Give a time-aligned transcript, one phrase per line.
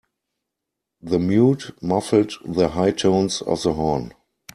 [1.03, 4.13] The mute muffled the high tones of the horn.